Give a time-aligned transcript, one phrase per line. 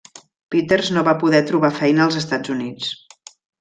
[0.55, 2.95] Peters no va poder trobar feina als Estats Units.